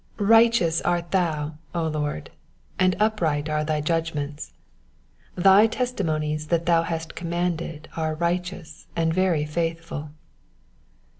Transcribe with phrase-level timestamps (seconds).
[0.17, 2.31] RIGHTEOUS art thou, O Lord,
[2.79, 4.51] and upright are thy juag ments.
[5.35, 10.09] 138 Thy testimonies that thou hast commanded are righteous and very faithful.